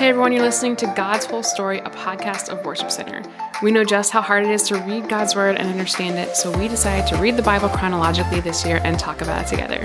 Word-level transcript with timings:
Hey 0.00 0.08
everyone, 0.08 0.32
you're 0.32 0.40
listening 0.40 0.76
to 0.76 0.86
God's 0.96 1.26
Whole 1.26 1.42
Story, 1.42 1.80
a 1.80 1.90
podcast 1.90 2.48
of 2.48 2.64
Worship 2.64 2.90
Center. 2.90 3.22
We 3.62 3.70
know 3.70 3.84
just 3.84 4.10
how 4.10 4.22
hard 4.22 4.46
it 4.46 4.50
is 4.50 4.62
to 4.68 4.76
read 4.84 5.10
God's 5.10 5.36
Word 5.36 5.56
and 5.56 5.68
understand 5.68 6.18
it, 6.18 6.34
so 6.36 6.58
we 6.58 6.68
decided 6.68 7.06
to 7.08 7.20
read 7.20 7.36
the 7.36 7.42
Bible 7.42 7.68
chronologically 7.68 8.40
this 8.40 8.64
year 8.64 8.80
and 8.82 8.98
talk 8.98 9.20
about 9.20 9.44
it 9.44 9.48
together. 9.48 9.84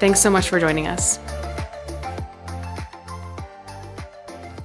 Thanks 0.00 0.20
so 0.20 0.28
much 0.28 0.50
for 0.50 0.60
joining 0.60 0.86
us. 0.86 1.16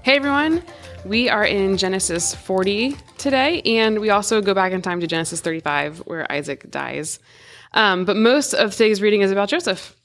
Hey 0.01 0.17
everyone, 0.17 0.63
we 1.05 1.29
are 1.29 1.45
in 1.45 1.77
Genesis 1.77 2.35
40 2.35 2.97
today, 3.17 3.61
and 3.61 3.99
we 3.99 4.09
also 4.09 4.41
go 4.41 4.53
back 4.53 4.73
in 4.73 4.81
time 4.81 4.99
to 4.99 5.07
Genesis 5.07 5.39
35, 5.39 5.99
where 5.99 6.29
Isaac 6.29 6.69
dies. 6.69 7.19
Um, 7.73 8.03
but 8.03 8.17
most 8.17 8.53
of 8.53 8.73
today's 8.73 9.01
reading 9.01 9.21
is 9.21 9.31
about 9.31 9.47
Joseph. 9.47 9.95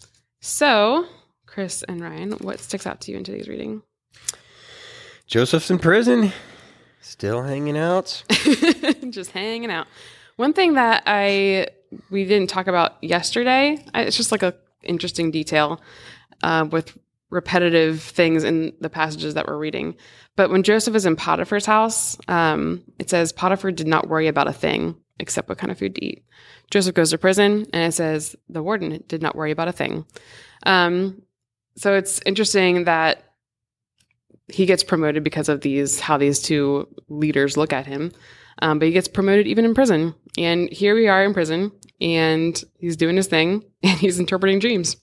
So, 0.40 1.06
Chris 1.46 1.82
and 1.82 2.00
Ryan, 2.00 2.34
what 2.34 2.60
sticks 2.60 2.86
out 2.86 3.00
to 3.00 3.10
you 3.10 3.18
in 3.18 3.24
today's 3.24 3.48
reading? 3.48 3.82
Joseph's 5.26 5.70
in 5.70 5.78
prison, 5.78 6.32
still 7.00 7.42
hanging 7.42 7.76
out. 7.78 8.22
just 9.10 9.30
hanging 9.30 9.70
out. 9.70 9.86
One 10.36 10.52
thing 10.52 10.74
that 10.74 11.02
I 11.06 11.68
we 12.10 12.24
didn't 12.24 12.50
talk 12.50 12.66
about 12.66 13.02
yesterday, 13.02 13.78
I- 13.94 14.02
it's 14.02 14.16
just 14.16 14.32
like 14.32 14.42
a 14.42 14.54
interesting 14.82 15.30
detail 15.30 15.80
uh, 16.42 16.66
with 16.70 16.96
repetitive 17.30 18.02
things 18.02 18.44
in 18.44 18.72
the 18.80 18.90
passages 18.90 19.34
that 19.34 19.46
we're 19.48 19.56
reading. 19.56 19.96
But 20.36 20.50
when 20.50 20.62
Joseph 20.62 20.94
is 20.94 21.06
in 21.06 21.16
Potiphar's 21.16 21.66
house, 21.66 22.16
um, 22.28 22.82
it 22.98 23.08
says 23.10 23.32
Potiphar 23.32 23.70
did 23.72 23.86
not 23.86 24.08
worry 24.08 24.28
about 24.28 24.48
a 24.48 24.52
thing 24.52 24.96
except 25.20 25.48
what 25.48 25.58
kind 25.58 25.70
of 25.70 25.78
food 25.78 25.94
to 25.94 26.04
eat. 26.04 26.24
Joseph 26.70 26.94
goes 26.94 27.10
to 27.10 27.18
prison, 27.18 27.66
and 27.72 27.84
it 27.84 27.92
says 27.94 28.34
the 28.48 28.62
warden 28.62 29.02
did 29.06 29.22
not 29.22 29.36
worry 29.36 29.52
about 29.52 29.68
a 29.68 29.72
thing. 29.72 30.04
Um, 30.66 31.22
so 31.76 31.94
it's 31.94 32.20
interesting 32.26 32.84
that 32.84 33.33
he 34.48 34.66
gets 34.66 34.84
promoted 34.84 35.24
because 35.24 35.48
of 35.48 35.60
these 35.62 36.00
how 36.00 36.18
these 36.18 36.40
two 36.40 36.88
leaders 37.08 37.56
look 37.56 37.72
at 37.72 37.86
him. 37.86 38.12
Um, 38.62 38.78
but 38.78 38.86
he 38.86 38.92
gets 38.92 39.08
promoted 39.08 39.46
even 39.46 39.64
in 39.64 39.74
prison. 39.74 40.14
And 40.38 40.70
here 40.70 40.94
we 40.94 41.08
are 41.08 41.24
in 41.24 41.34
prison, 41.34 41.72
and 42.00 42.62
he's 42.78 42.96
doing 42.96 43.16
his 43.16 43.26
thing, 43.26 43.64
and 43.82 43.98
he's 43.98 44.20
interpreting 44.20 44.58
dreams. 44.58 44.96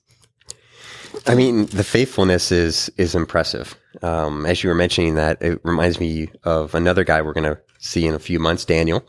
I 1.27 1.35
mean, 1.35 1.65
the 1.67 1.83
faithfulness 1.83 2.51
is 2.51 2.89
is 2.97 3.15
impressive. 3.15 3.75
Um, 4.01 4.45
as 4.45 4.63
you 4.63 4.69
were 4.69 4.75
mentioning 4.75 5.15
that, 5.15 5.41
it 5.41 5.59
reminds 5.63 5.99
me 5.99 6.29
of 6.43 6.73
another 6.73 7.03
guy 7.03 7.21
we're 7.21 7.33
going 7.33 7.55
to 7.55 7.59
see 7.79 8.05
in 8.05 8.13
a 8.13 8.19
few 8.19 8.39
months, 8.39 8.63
Daniel, 8.63 9.03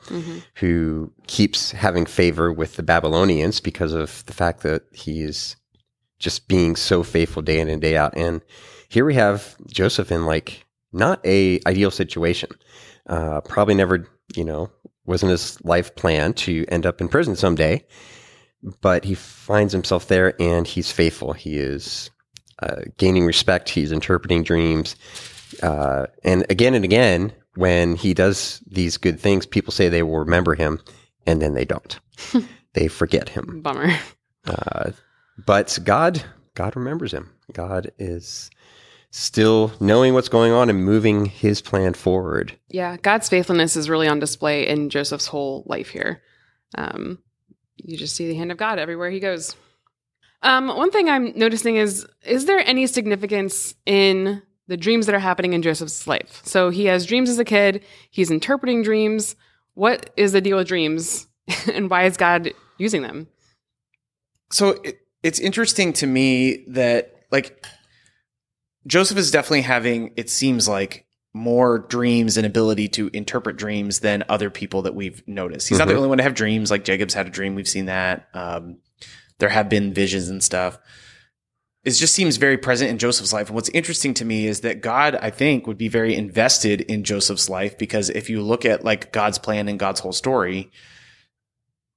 who 0.55 1.12
keeps 1.27 1.70
having 1.70 2.06
favor 2.06 2.52
with 2.52 2.77
the 2.77 2.83
Babylonians 2.83 3.61
because 3.61 3.92
of 3.92 4.24
the 4.27 4.33
fact 4.33 4.62
that 4.62 4.83
he 4.92 5.22
is 5.22 5.56
just 6.19 6.48
being 6.48 6.74
so 6.74 7.02
faithful 7.02 7.42
day 7.42 7.61
in 7.61 7.69
and 7.69 7.83
day 7.83 7.96
out. 7.96 8.17
And 8.17 8.41
here 8.92 9.06
we 9.06 9.14
have 9.14 9.56
Joseph 9.66 10.12
in 10.12 10.26
like 10.26 10.66
not 10.92 11.18
a 11.24 11.60
ideal 11.66 11.90
situation. 11.90 12.50
Uh, 13.06 13.40
probably 13.40 13.74
never, 13.74 14.06
you 14.36 14.44
know, 14.44 14.70
wasn't 15.06 15.30
his 15.30 15.58
life 15.64 15.94
plan 15.96 16.34
to 16.34 16.66
end 16.68 16.84
up 16.84 17.00
in 17.00 17.08
prison 17.08 17.34
someday. 17.34 17.82
but 18.80 19.04
he 19.04 19.14
finds 19.14 19.72
himself 19.72 20.08
there 20.08 20.40
and 20.40 20.66
he's 20.66 20.92
faithful. 20.92 21.32
He 21.32 21.56
is 21.58 22.10
uh, 22.62 22.82
gaining 22.96 23.24
respect. 23.26 23.68
He's 23.68 23.92
interpreting 23.92 24.42
dreams. 24.44 24.94
Uh, 25.62 26.06
and 26.22 26.46
again 26.50 26.74
and 26.74 26.84
again, 26.84 27.32
when 27.54 27.96
he 27.96 28.14
does 28.14 28.62
these 28.66 28.96
good 28.96 29.18
things, 29.18 29.46
people 29.46 29.72
say 29.72 29.88
they 29.88 30.02
will 30.02 30.18
remember 30.18 30.54
him 30.54 30.80
and 31.27 31.42
then 31.42 31.54
they 31.54 31.64
don't. 31.64 31.98
they 32.74 32.88
forget 32.88 33.28
him. 33.30 33.60
Bummer. 33.62 33.90
Uh, 34.46 34.92
but 35.44 35.78
God, 35.82 36.22
God 36.54 36.77
remembers 36.77 37.12
him. 37.12 37.30
God 37.52 37.90
is 37.98 38.50
still 39.12 39.72
knowing 39.78 40.14
what's 40.14 40.30
going 40.30 40.52
on 40.52 40.70
and 40.70 40.84
moving 40.84 41.27
his 41.27 41.60
plan 41.60 41.92
forward. 41.92 42.58
Yeah, 42.68 42.96
God's 42.96 43.28
faithfulness 43.28 43.77
is 43.77 43.91
really 43.91 44.08
on 44.08 44.18
display 44.18 44.66
in 44.66 44.88
Joseph's 44.88 45.27
whole 45.27 45.62
life 45.67 45.90
here. 45.90 46.23
Um, 46.77 47.18
you 47.77 47.96
just 47.98 48.17
see 48.17 48.27
the 48.27 48.34
hand 48.34 48.50
of 48.50 48.56
God 48.56 48.78
everywhere 48.78 49.11
he 49.11 49.20
goes. 49.20 49.55
Um, 50.42 50.68
one 50.68 50.90
thing 50.90 51.08
I'm 51.08 51.39
noticing 51.39 51.77
is 51.77 52.06
is 52.24 52.46
there 52.46 52.58
any 52.67 52.86
significance 52.86 53.74
in 53.86 54.42
the 54.67 54.78
dreams 54.78 55.06
that 55.06 55.14
are 55.14 55.20
happening 55.20 55.52
in 55.52 55.62
Joseph's 55.62 56.06
life? 56.06 56.40
So 56.44 56.70
he 56.70 56.86
has 56.86 57.06
dreams 57.06 57.29
as 57.29 57.39
a 57.39 57.44
kid, 57.44 57.84
he's 58.11 58.30
interpreting 58.30 58.83
dreams. 58.83 59.36
What 59.74 60.11
is 60.17 60.33
the 60.33 60.40
deal 60.40 60.56
with 60.56 60.68
dreams 60.68 61.27
and 61.73 61.90
why 61.90 62.05
is 62.05 62.17
God 62.17 62.50
using 62.79 63.02
them? 63.02 63.29
so 64.50 64.80
it, 64.84 64.98
it's 65.23 65.39
interesting 65.39 65.94
to 65.94 66.06
me 66.06 66.64
that 66.68 67.24
like 67.30 67.64
Joseph 68.86 69.18
is 69.18 69.30
definitely 69.30 69.62
having 69.62 70.12
it 70.16 70.28
seems 70.30 70.68
like 70.68 71.06
more 71.34 71.78
dreams 71.78 72.36
and 72.36 72.46
ability 72.46 72.88
to 72.88 73.08
interpret 73.14 73.56
dreams 73.56 74.00
than 74.00 74.22
other 74.28 74.50
people 74.50 74.82
that 74.82 74.94
we've 74.94 75.22
noticed. 75.26 75.68
He's 75.68 75.78
not 75.78 75.88
the 75.88 75.94
Mhm. 75.94 75.98
only 75.98 76.08
one 76.10 76.18
to 76.18 76.24
have 76.24 76.34
dreams. 76.34 76.70
Like 76.70 76.84
Jacob's 76.84 77.14
had 77.14 77.26
a 77.26 77.30
dream. 77.30 77.54
We've 77.54 77.68
seen 77.68 77.86
that. 77.86 78.28
Um, 78.34 78.78
there 79.38 79.48
have 79.48 79.68
been 79.68 79.94
visions 79.94 80.28
and 80.28 80.42
stuff. 80.42 80.78
It 81.84 81.92
just 81.92 82.14
seems 82.14 82.36
very 82.36 82.58
present 82.58 82.90
in 82.90 82.98
Joseph's 82.98 83.32
life. 83.32 83.48
And 83.48 83.54
what's 83.56 83.70
interesting 83.70 84.14
to 84.14 84.24
me 84.24 84.46
is 84.46 84.60
that 84.60 84.82
God, 84.82 85.16
I 85.16 85.30
think, 85.30 85.66
would 85.66 85.78
be 85.78 85.88
very 85.88 86.14
invested 86.14 86.82
in 86.82 87.02
Joseph's 87.02 87.48
life 87.48 87.76
because 87.78 88.10
if 88.10 88.28
you 88.30 88.40
look 88.42 88.64
at 88.64 88.84
like 88.84 89.10
God's 89.12 89.38
plan 89.38 89.68
and 89.68 89.78
God's 89.78 90.00
whole 90.00 90.12
story, 90.12 90.70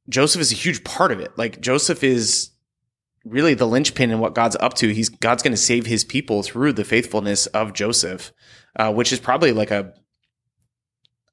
Joseph 0.10 0.42
is 0.42 0.52
a 0.52 0.56
huge 0.56 0.84
part 0.84 1.12
of 1.12 1.20
it. 1.20 1.32
Like 1.38 1.62
Joseph 1.62 2.04
is 2.04 2.52
really 3.26 3.54
the 3.56 3.68
linchpin 3.68 4.12
in 4.12 4.20
what 4.20 4.36
God's 4.36 4.56
up 4.60 4.74
to. 4.76 4.94
He's 4.94 5.10
God's 5.10 5.44
going 5.44 5.52
to 5.54 5.58
save 5.58 5.86
his 5.86 6.04
people 6.04 6.44
through 6.44 6.74
the 6.74 6.84
faithfulness 6.84 7.48
of 7.48 7.74
Joseph, 7.74 8.32
uh, 8.76 8.94
which 8.94 9.12
is 9.12 9.20
probably 9.20 9.52
like 9.52 9.72
a 9.72 9.94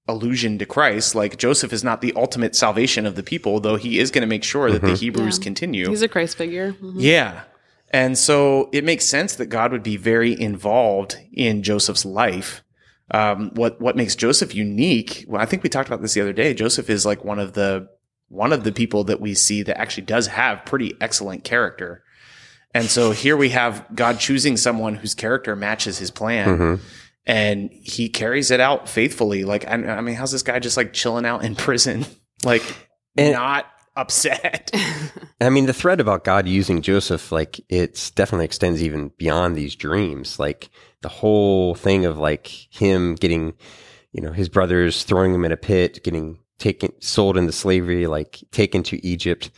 allusion 0.08 0.58
to 0.58 0.66
Christ. 0.66 1.14
Like 1.14 1.36
Joseph 1.38 1.72
is 1.72 1.84
not 1.84 2.00
the 2.00 2.12
ultimate 2.16 2.56
salvation 2.56 3.06
of 3.06 3.14
the 3.14 3.22
people, 3.22 3.60
though 3.60 3.76
he 3.76 3.98
is 3.98 4.10
going 4.10 4.22
to 4.22 4.26
make 4.28 4.44
sure 4.44 4.70
that 4.70 4.82
the 4.82 4.88
Mhm. 4.88 4.98
Hebrews 4.98 5.38
Yeah. 5.38 5.44
continue. 5.44 5.88
He's 5.88 6.02
a 6.02 6.08
Christ 6.08 6.36
figure. 6.36 6.72
Mhm. 6.82 6.94
Yeah. 6.96 7.42
And 7.90 8.16
so 8.18 8.68
it 8.72 8.84
makes 8.84 9.04
sense 9.04 9.34
that 9.36 9.46
God 9.46 9.70
would 9.70 9.82
be 9.82 9.96
very 9.96 10.38
involved 10.38 11.18
in 11.32 11.62
Joseph's 11.62 12.04
life. 12.04 12.62
Um, 13.10 13.50
what 13.54 13.80
what 13.80 13.96
makes 13.96 14.16
Joseph 14.16 14.54
unique? 14.54 15.24
Well, 15.28 15.40
I 15.40 15.44
think 15.44 15.62
we 15.62 15.68
talked 15.68 15.88
about 15.88 16.00
this 16.02 16.14
the 16.14 16.20
other 16.22 16.32
day. 16.32 16.54
Joseph 16.54 16.88
is 16.88 17.04
like 17.06 17.24
one 17.24 17.38
of 17.38 17.52
the 17.52 17.86
one 18.32 18.52
of 18.52 18.64
the 18.64 18.72
people 18.72 19.04
that 19.04 19.20
we 19.20 19.34
see 19.34 19.62
that 19.62 19.78
actually 19.78 20.04
does 20.04 20.26
have 20.28 20.64
pretty 20.64 20.94
excellent 21.00 21.44
character. 21.44 22.02
And 22.74 22.86
so 22.86 23.10
here 23.10 23.36
we 23.36 23.50
have 23.50 23.84
God 23.94 24.18
choosing 24.18 24.56
someone 24.56 24.94
whose 24.94 25.14
character 25.14 25.54
matches 25.54 25.98
his 25.98 26.10
plan, 26.10 26.58
Mhm. 26.58 26.80
and 27.26 27.70
he 27.70 28.08
carries 28.08 28.50
it 28.50 28.60
out 28.60 28.88
faithfully. 28.88 29.44
Like, 29.44 29.66
I, 29.68 29.74
I 29.74 30.00
mean, 30.00 30.14
how's 30.14 30.32
this 30.32 30.42
guy 30.42 30.58
just 30.58 30.78
like 30.78 30.94
chilling 30.94 31.26
out 31.26 31.44
in 31.44 31.54
prison, 31.54 32.06
like 32.44 32.62
And- 33.18 33.32
not 33.34 33.66
upset? 33.96 34.70
I 35.40 35.50
mean, 35.50 35.66
the 35.66 35.74
thread 35.74 36.00
about 36.00 36.24
God 36.24 36.48
using 36.48 36.80
Joseph, 36.80 37.30
like, 37.30 37.60
it's 37.68 38.10
definitely 38.10 38.46
extends 38.46 38.82
even 38.82 39.10
beyond 39.18 39.54
these 39.56 39.74
dreams. 39.76 40.38
Like, 40.38 40.70
the 41.02 41.08
whole 41.10 41.74
thing 41.74 42.06
of 42.06 42.16
like 42.16 42.46
him 42.70 43.16
getting, 43.16 43.52
you 44.12 44.22
know, 44.22 44.32
his 44.32 44.48
brothers 44.48 45.02
throwing 45.04 45.34
him 45.34 45.44
in 45.44 45.52
a 45.52 45.56
pit, 45.58 46.02
getting 46.04 46.38
taken, 46.62 46.92
sold 47.00 47.36
into 47.36 47.52
slavery, 47.52 48.06
like 48.06 48.42
taken 48.52 48.82
to 48.84 49.04
Egypt. 49.04 49.50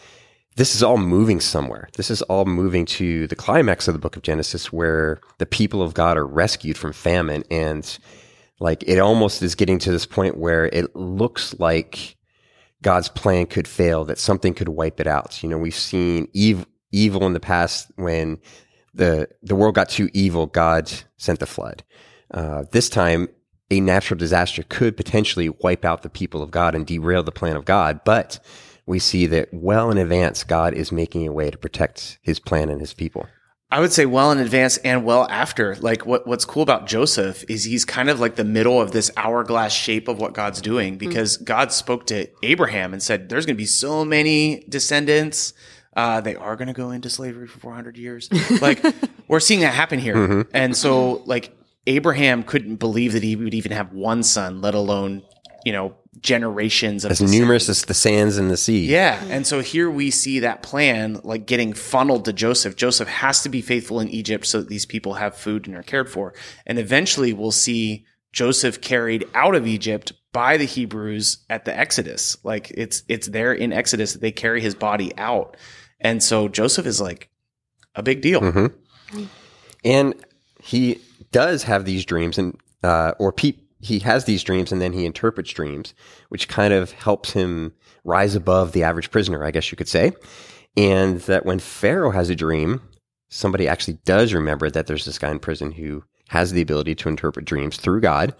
This 0.56 0.74
is 0.74 0.82
all 0.82 0.96
moving 0.96 1.40
somewhere. 1.40 1.88
This 1.96 2.10
is 2.10 2.22
all 2.22 2.44
moving 2.44 2.86
to 2.86 3.26
the 3.26 3.36
climax 3.36 3.88
of 3.88 3.94
the 3.94 4.00
book 4.00 4.16
of 4.16 4.22
Genesis 4.22 4.72
where 4.72 5.20
the 5.38 5.46
people 5.46 5.82
of 5.82 5.94
God 5.94 6.16
are 6.16 6.26
rescued 6.26 6.78
from 6.78 6.92
famine. 6.92 7.44
And 7.50 7.98
like, 8.60 8.82
it 8.86 8.98
almost 8.98 9.42
is 9.42 9.54
getting 9.54 9.78
to 9.80 9.90
this 9.90 10.06
point 10.06 10.38
where 10.38 10.66
it 10.66 10.96
looks 10.96 11.54
like 11.58 12.16
God's 12.82 13.08
plan 13.08 13.46
could 13.46 13.68
fail, 13.68 14.04
that 14.04 14.18
something 14.18 14.54
could 14.54 14.68
wipe 14.68 15.00
it 15.00 15.06
out. 15.06 15.42
You 15.42 15.48
know, 15.48 15.58
we've 15.58 15.74
seen 15.74 16.28
evil, 16.32 16.66
evil 16.92 17.26
in 17.26 17.32
the 17.32 17.40
past 17.40 17.90
when 17.96 18.38
the 18.94 19.28
the 19.42 19.56
world 19.56 19.74
got 19.74 19.88
too 19.88 20.08
evil. 20.12 20.46
God 20.46 20.92
sent 21.16 21.40
the 21.40 21.46
flood. 21.46 21.82
Uh, 22.30 22.64
this 22.72 22.88
time, 22.88 23.28
a 23.70 23.80
natural 23.80 24.18
disaster 24.18 24.64
could 24.68 24.96
potentially 24.96 25.48
wipe 25.48 25.84
out 25.84 26.02
the 26.02 26.10
people 26.10 26.42
of 26.42 26.50
God 26.50 26.74
and 26.74 26.86
derail 26.86 27.22
the 27.22 27.32
plan 27.32 27.56
of 27.56 27.64
God. 27.64 28.00
But 28.04 28.38
we 28.86 28.98
see 28.98 29.26
that 29.26 29.48
well 29.52 29.90
in 29.90 29.98
advance, 29.98 30.44
God 30.44 30.74
is 30.74 30.92
making 30.92 31.26
a 31.26 31.32
way 31.32 31.50
to 31.50 31.58
protect 31.58 32.18
His 32.22 32.38
plan 32.38 32.68
and 32.68 32.80
His 32.80 32.94
people. 32.94 33.26
I 33.70 33.80
would 33.80 33.92
say 33.92 34.06
well 34.06 34.30
in 34.30 34.38
advance 34.38 34.76
and 34.78 35.04
well 35.04 35.26
after. 35.28 35.74
Like 35.76 36.06
what 36.06 36.28
what's 36.28 36.44
cool 36.44 36.62
about 36.62 36.86
Joseph 36.86 37.44
is 37.48 37.64
he's 37.64 37.84
kind 37.84 38.08
of 38.08 38.20
like 38.20 38.36
the 38.36 38.44
middle 38.44 38.80
of 38.80 38.92
this 38.92 39.10
hourglass 39.16 39.72
shape 39.72 40.06
of 40.06 40.20
what 40.20 40.32
God's 40.32 40.60
doing 40.60 40.96
because 40.96 41.38
God 41.38 41.72
spoke 41.72 42.06
to 42.06 42.28
Abraham 42.44 42.92
and 42.92 43.02
said 43.02 43.28
there's 43.28 43.46
going 43.46 43.56
to 43.56 43.60
be 43.60 43.66
so 43.66 44.04
many 44.04 44.64
descendants. 44.68 45.54
Uh, 45.96 46.20
they 46.20 46.36
are 46.36 46.54
going 46.54 46.68
to 46.68 46.74
go 46.74 46.92
into 46.92 47.10
slavery 47.10 47.48
for 47.48 47.58
400 47.58 47.96
years. 47.96 48.28
Like 48.60 48.80
we're 49.26 49.40
seeing 49.40 49.60
that 49.60 49.74
happen 49.74 49.98
here. 49.98 50.46
And 50.54 50.76
so 50.76 51.22
like 51.26 51.56
Abraham 51.86 52.42
couldn't 52.42 52.76
believe 52.76 53.12
that 53.12 53.22
he 53.22 53.36
would 53.36 53.54
even 53.54 53.72
have 53.72 53.92
one 53.92 54.22
son, 54.22 54.60
let 54.60 54.74
alone, 54.74 55.22
you 55.64 55.72
know, 55.72 55.94
generations 56.20 57.04
of 57.04 57.10
As 57.10 57.20
numerous 57.20 57.68
as 57.68 57.84
the 57.84 57.94
sands 57.94 58.38
in 58.38 58.48
the 58.48 58.56
sea. 58.56 58.86
yeah. 58.86 59.22
And 59.28 59.46
so 59.46 59.60
here 59.60 59.90
we 59.90 60.10
see 60.10 60.40
that 60.40 60.62
plan 60.62 61.20
like 61.24 61.46
getting 61.46 61.72
funneled 61.72 62.24
to 62.26 62.32
Joseph. 62.32 62.76
Joseph 62.76 63.08
has 63.08 63.42
to 63.42 63.48
be 63.48 63.60
faithful 63.60 64.00
in 64.00 64.08
Egypt 64.08 64.46
so 64.46 64.60
that 64.60 64.68
these 64.68 64.86
people 64.86 65.14
have 65.14 65.36
food 65.36 65.66
and 65.66 65.76
are 65.76 65.82
cared 65.82 66.08
for. 66.08 66.32
And 66.66 66.78
eventually 66.78 67.32
we'll 67.32 67.50
see 67.50 68.06
Joseph 68.32 68.80
carried 68.80 69.26
out 69.34 69.54
of 69.54 69.66
Egypt 69.66 70.12
by 70.32 70.56
the 70.56 70.64
Hebrews 70.64 71.38
at 71.50 71.64
the 71.64 71.76
Exodus. 71.76 72.36
Like 72.44 72.70
it's 72.70 73.02
it's 73.08 73.28
there 73.28 73.52
in 73.52 73.72
Exodus 73.72 74.12
that 74.12 74.20
they 74.20 74.32
carry 74.32 74.60
his 74.60 74.74
body 74.74 75.16
out. 75.18 75.56
And 76.00 76.22
so 76.22 76.48
Joseph 76.48 76.86
is 76.86 77.00
like 77.00 77.28
a 77.94 78.02
big 78.02 78.20
deal. 78.20 78.40
Mm-hmm. 78.40 79.24
And 79.84 80.14
he 80.62 81.00
does 81.34 81.64
have 81.64 81.84
these 81.84 82.04
dreams, 82.04 82.38
and 82.38 82.56
uh, 82.84 83.12
or 83.18 83.34
he 83.80 83.98
has 83.98 84.24
these 84.24 84.44
dreams, 84.44 84.70
and 84.70 84.80
then 84.80 84.92
he 84.92 85.04
interprets 85.04 85.50
dreams, 85.50 85.92
which 86.28 86.46
kind 86.46 86.72
of 86.72 86.92
helps 86.92 87.32
him 87.32 87.72
rise 88.04 88.36
above 88.36 88.70
the 88.70 88.84
average 88.84 89.10
prisoner, 89.10 89.44
I 89.44 89.50
guess 89.50 89.70
you 89.72 89.76
could 89.76 89.88
say. 89.88 90.12
And 90.76 91.20
that 91.22 91.44
when 91.44 91.58
Pharaoh 91.58 92.12
has 92.12 92.30
a 92.30 92.36
dream, 92.36 92.80
somebody 93.30 93.66
actually 93.66 93.98
does 94.04 94.32
remember 94.32 94.70
that 94.70 94.86
there's 94.86 95.04
this 95.04 95.18
guy 95.18 95.30
in 95.30 95.40
prison 95.40 95.72
who 95.72 96.04
has 96.28 96.52
the 96.52 96.62
ability 96.62 96.94
to 96.94 97.08
interpret 97.08 97.46
dreams 97.46 97.78
through 97.78 98.00
God, 98.00 98.32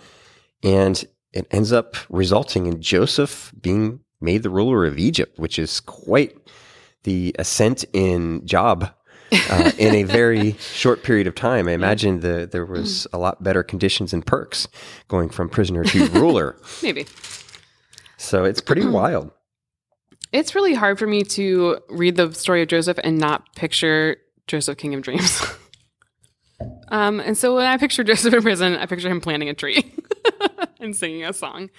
and 0.63 1.05
it 1.33 1.49
ends 1.51 1.73
up 1.73 1.97
resulting 2.09 2.67
in 2.67 2.81
Joseph 2.81 3.53
being 3.61 4.01
made 4.21 4.45
the 4.45 4.51
ruler 4.51 4.87
of 4.87 4.99
Egypt, 4.99 5.37
which 5.37 5.59
is 5.59 5.81
quite 5.81 6.37
the 7.03 7.35
ascent 7.41 7.85
in 7.93 8.47
job 8.47 8.89
uh, 9.33 9.71
in 9.79 9.95
a 9.95 10.03
very 10.21 10.53
short 10.59 11.03
period 11.03 11.27
of 11.27 11.35
time. 11.35 11.69
I 11.69 11.73
imagine 11.73 12.21
the, 12.21 12.49
there 12.51 12.65
was 12.65 13.07
a 13.13 13.19
lot 13.19 13.43
better 13.43 13.63
conditions 13.63 14.13
and 14.13 14.25
perks 14.25 14.69
going 15.09 15.29
from 15.29 15.49
prisoner 15.49 15.85
to 15.85 16.07
ruler. 16.13 16.57
Maybe. 16.83 17.07
So 18.17 18.45
it's 18.45 18.61
pretty 18.61 18.87
wild. 18.87 19.31
It's 20.33 20.55
really 20.55 20.75
hard 20.75 20.99
for 20.99 21.07
me 21.07 21.23
to 21.23 21.79
read 21.89 22.17
the 22.17 22.33
story 22.33 22.63
of 22.63 22.69
Joseph 22.69 22.99
and 23.05 23.19
not 23.19 23.55
picture 23.55 24.17
Joseph 24.47 24.77
King 24.79 24.95
of 24.95 25.03
Dreams. 25.03 25.43
um, 26.89 27.21
and 27.21 27.37
so 27.39 27.55
when 27.57 27.67
I 27.67 27.77
picture 27.77 28.03
Joseph 28.05 28.35
in 28.35 28.43
prison, 28.43 28.75
I 28.77 28.87
picture 28.87 29.09
him 29.09 29.21
planting 29.21 29.49
a 29.49 29.55
tree 29.55 29.93
and 30.81 30.95
singing 30.97 31.25
a 31.25 31.33
song. 31.33 31.71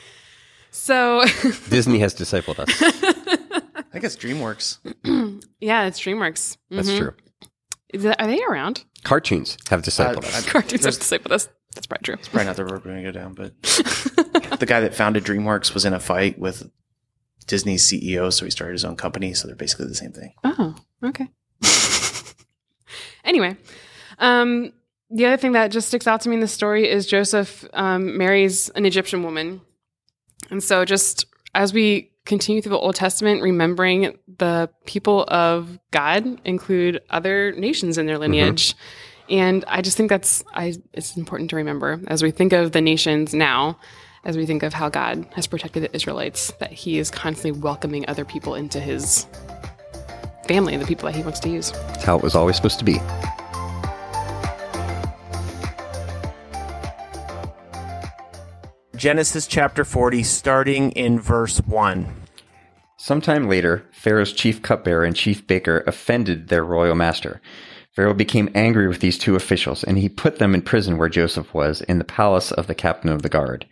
So 0.71 1.23
Disney 1.69 1.99
has 1.99 2.13
discipled 2.15 2.59
us. 2.59 2.69
I 3.93 3.99
guess 3.99 4.15
DreamWorks. 4.17 4.79
yeah, 5.61 5.85
it's 5.85 5.99
DreamWorks. 6.01 6.57
That's 6.69 6.89
Mhm. 6.89 6.97
true. 6.97 7.13
Is 7.93 8.03
that, 8.03 8.19
are 8.21 8.27
they 8.27 8.41
around? 8.43 8.83
Cartoons 9.03 9.57
have 9.69 9.81
discipled 9.81 10.23
Uh, 10.23 10.27
us. 10.27 10.45
I- 10.47 10.49
Cartoons 10.49 10.85
have 10.85 10.95
to 10.95 11.03
say 11.03 11.17
with 11.17 11.31
us. 11.31 11.47
That's 11.75 11.87
probably 11.87 12.03
true. 12.05 12.13
It's 12.15 12.29
probably 12.29 12.45
not 12.47 12.55
the 12.55 12.63
road 12.65 12.85
we're 12.85 12.91
going 12.91 13.03
to 13.03 13.11
go 13.11 13.19
down, 13.19 13.33
but 13.33 13.61
the 14.59 14.65
guy 14.67 14.79
that 14.79 14.95
founded 14.95 15.23
DreamWorks 15.25 15.73
was 15.73 15.83
in 15.85 15.93
a 15.93 15.99
fight 15.99 16.39
with 16.39 16.69
Disney's 17.47 17.83
CEO, 17.85 18.31
so 18.31 18.45
he 18.45 18.51
started 18.51 18.73
his 18.73 18.85
own 18.85 18.95
company. 18.95 19.33
So 19.33 19.47
they're 19.47 19.57
basically 19.57 19.87
the 19.87 19.95
same 19.95 20.11
thing. 20.13 20.33
Oh, 20.43 20.75
okay. 21.03 21.27
anyway, 23.23 23.57
um, 24.19 24.71
the 25.09 25.25
other 25.25 25.37
thing 25.37 25.51
that 25.53 25.67
just 25.71 25.87
sticks 25.89 26.07
out 26.07 26.21
to 26.21 26.29
me 26.29 26.35
in 26.35 26.39
the 26.41 26.47
story 26.47 26.89
is 26.89 27.05
Joseph 27.05 27.65
um, 27.73 28.17
marries 28.17 28.69
an 28.69 28.85
Egyptian 28.85 29.23
woman. 29.23 29.61
And 30.49 30.63
so, 30.63 30.85
just 30.85 31.25
as 31.53 31.73
we 31.73 32.11
continue 32.25 32.61
through 32.61 32.71
the 32.71 32.79
Old 32.79 32.95
Testament, 32.95 33.41
remembering 33.41 34.17
the 34.37 34.69
people 34.85 35.25
of 35.27 35.79
God 35.91 36.41
include 36.43 37.01
other 37.09 37.53
nations 37.53 37.97
in 37.97 38.05
their 38.05 38.15
mm-hmm. 38.15 38.33
lineage. 38.33 38.75
And 39.29 39.63
I 39.67 39.81
just 39.81 39.97
think 39.97 40.09
that's 40.09 40.43
I, 40.53 40.75
it's 40.93 41.17
important 41.17 41.49
to 41.51 41.55
remember 41.55 42.01
as 42.07 42.21
we 42.21 42.31
think 42.31 42.53
of 42.53 42.73
the 42.73 42.81
nations 42.81 43.33
now, 43.33 43.79
as 44.23 44.37
we 44.37 44.45
think 44.45 44.63
of 44.63 44.73
how 44.73 44.89
God 44.89 45.25
has 45.33 45.47
protected 45.47 45.83
the 45.83 45.95
Israelites, 45.95 46.51
that 46.59 46.71
He 46.71 46.99
is 46.99 47.09
constantly 47.09 47.59
welcoming 47.59 48.07
other 48.07 48.25
people 48.25 48.55
into 48.55 48.79
His 48.79 49.25
family, 50.47 50.77
the 50.77 50.85
people 50.85 51.07
that 51.07 51.15
he 51.15 51.23
wants 51.23 51.39
to 51.41 51.49
use. 51.49 51.71
That's 51.71 52.03
how 52.03 52.17
it 52.17 52.23
was 52.23 52.35
always 52.35 52.55
supposed 52.55 52.79
to 52.79 52.85
be. 52.85 52.99
Genesis 58.97 59.45
chapter 59.45 59.83
40, 59.83 60.23
starting 60.23 60.91
in 60.91 61.19
verse 61.19 61.57
1. 61.59 62.07
Sometime 62.97 63.49
later, 63.49 63.85
Pharaoh's 63.91 64.31
chief 64.31 64.61
cupbearer 64.61 65.03
and 65.03 65.15
chief 65.15 65.45
baker 65.45 65.83
offended 65.85 66.47
their 66.47 66.63
royal 66.63 66.95
master. 66.95 67.41
Pharaoh 67.93 68.13
became 68.13 68.49
angry 68.55 68.87
with 68.87 69.01
these 69.01 69.17
two 69.17 69.35
officials, 69.35 69.83
and 69.83 69.97
he 69.97 70.07
put 70.07 70.39
them 70.39 70.53
in 70.53 70.61
prison 70.61 70.97
where 70.97 71.09
Joseph 71.09 71.53
was, 71.53 71.81
in 71.81 71.97
the 71.97 72.03
palace 72.03 72.51
of 72.51 72.67
the 72.67 72.75
captain 72.75 73.09
of 73.09 73.21
the 73.21 73.29
guard. 73.29 73.65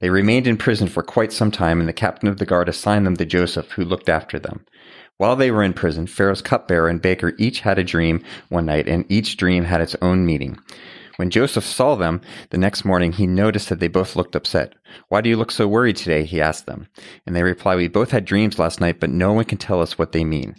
They 0.00 0.10
remained 0.10 0.46
in 0.46 0.56
prison 0.56 0.88
for 0.88 1.02
quite 1.02 1.32
some 1.32 1.50
time, 1.50 1.80
and 1.80 1.88
the 1.88 1.94
captain 1.94 2.28
of 2.28 2.38
the 2.38 2.46
guard 2.46 2.68
assigned 2.68 3.06
them 3.06 3.16
to 3.16 3.24
Joseph, 3.24 3.72
who 3.72 3.84
looked 3.84 4.08
after 4.08 4.38
them. 4.38 4.64
While 5.16 5.36
they 5.36 5.50
were 5.50 5.62
in 5.62 5.72
prison, 5.72 6.06
Pharaoh's 6.06 6.42
cupbearer 6.42 6.88
and 6.88 7.00
baker 7.00 7.32
each 7.38 7.60
had 7.60 7.78
a 7.78 7.84
dream 7.84 8.22
one 8.50 8.66
night, 8.66 8.88
and 8.88 9.04
each 9.08 9.38
dream 9.38 9.64
had 9.64 9.80
its 9.80 9.96
own 10.02 10.26
meaning. 10.26 10.58
When 11.16 11.30
Joseph 11.30 11.64
saw 11.64 11.94
them 11.94 12.20
the 12.50 12.58
next 12.58 12.84
morning, 12.84 13.12
he 13.12 13.26
noticed 13.26 13.68
that 13.68 13.80
they 13.80 13.88
both 13.88 14.16
looked 14.16 14.36
upset. 14.36 14.74
Why 15.08 15.20
do 15.20 15.30
you 15.30 15.36
look 15.36 15.50
so 15.50 15.66
worried 15.66 15.96
today? 15.96 16.24
He 16.24 16.40
asked 16.40 16.66
them. 16.66 16.88
And 17.26 17.34
they 17.34 17.42
replied, 17.42 17.76
We 17.76 17.88
both 17.88 18.10
had 18.10 18.24
dreams 18.24 18.58
last 18.58 18.80
night, 18.80 19.00
but 19.00 19.10
no 19.10 19.32
one 19.32 19.44
can 19.44 19.58
tell 19.58 19.80
us 19.80 19.98
what 19.98 20.12
they 20.12 20.24
mean. 20.24 20.54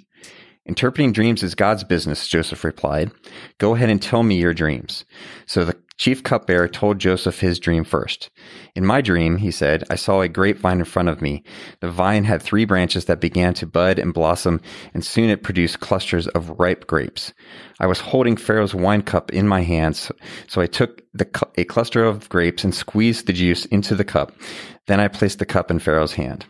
Interpreting 0.65 1.13
dreams 1.13 1.43
is 1.43 1.55
God's 1.55 1.83
business, 1.83 2.27
Joseph 2.27 2.63
replied. 2.63 3.11
Go 3.57 3.75
ahead 3.75 3.89
and 3.89 4.01
tell 4.01 4.23
me 4.23 4.37
your 4.37 4.53
dreams. 4.53 5.05
So 5.45 5.63
the 5.63 5.77
chief 5.97 6.23
cupbearer 6.23 6.67
told 6.67 6.99
Joseph 6.99 7.39
his 7.39 7.59
dream 7.59 7.83
first. 7.83 8.29
In 8.75 8.85
my 8.85 9.01
dream, 9.01 9.37
he 9.37 9.51
said, 9.51 9.83
I 9.89 9.95
saw 9.95 10.21
a 10.21 10.29
grapevine 10.29 10.79
in 10.79 10.85
front 10.85 11.09
of 11.09 11.21
me. 11.21 11.43
The 11.79 11.91
vine 11.91 12.23
had 12.23 12.41
three 12.41 12.65
branches 12.65 13.05
that 13.05 13.19
began 13.19 13.53
to 13.55 13.65
bud 13.65 13.99
and 13.99 14.13
blossom, 14.13 14.61
and 14.93 15.03
soon 15.03 15.29
it 15.29 15.43
produced 15.43 15.79
clusters 15.79 16.27
of 16.29 16.59
ripe 16.59 16.87
grapes. 16.87 17.33
I 17.79 17.87
was 17.87 17.99
holding 17.99 18.37
Pharaoh's 18.37 18.75
wine 18.75 19.01
cup 19.01 19.31
in 19.31 19.47
my 19.47 19.61
hands, 19.61 20.11
so 20.47 20.61
I 20.61 20.67
took 20.67 21.01
cu- 21.33 21.51
a 21.57 21.63
cluster 21.63 22.03
of 22.03 22.29
grapes 22.29 22.63
and 22.63 22.73
squeezed 22.73 23.27
the 23.27 23.33
juice 23.33 23.65
into 23.65 23.95
the 23.95 24.05
cup. 24.05 24.31
Then 24.85 24.99
I 24.99 25.07
placed 25.07 25.39
the 25.39 25.45
cup 25.45 25.71
in 25.71 25.79
Pharaoh's 25.79 26.13
hand. 26.13 26.45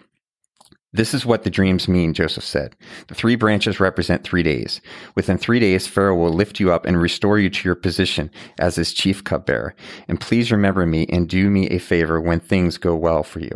This 0.94 1.14
is 1.14 1.26
what 1.26 1.44
the 1.44 1.50
dreams 1.50 1.90
mean, 1.90 2.14
Joseph 2.14 2.46
said. 2.46 2.74
The 3.08 3.16
three 3.16 3.36
branches 3.36 3.80
represent 3.80 4.24
three 4.24 4.42
days. 4.42 4.80
Within 5.16 5.38
three 5.38 5.60
days, 5.60 5.86
Pharaoh 5.86 6.16
will 6.16 6.32
lift 6.32 6.62
you 6.62 6.72
up 6.72 6.86
and 6.86 7.00
restore 7.00 7.38
you 7.38 7.50
to 7.50 7.68
your 7.68 7.76
position 7.76 8.32
as 8.58 8.78
his 8.78 8.94
chief 8.94 9.22
cupbearer. 9.24 9.76
And 10.08 10.22
please 10.22 10.50
remember 10.50 10.86
me 10.86 11.06
and 11.10 11.28
do 11.28 11.50
me 11.50 11.68
a 11.70 11.78
favor 11.78 12.22
when 12.22 12.40
things 12.40 12.78
go 12.78 12.96
well 12.96 13.24
for 13.24 13.42
you. 13.42 13.52